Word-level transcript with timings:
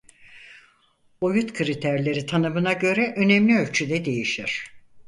Boyut 1.21 1.53
kriterleri 1.53 2.25
tanımına 2.25 2.73
göre 2.73 3.13
önemli 3.17 3.57
ölçüde 3.57 4.05
değişir. 4.05 4.65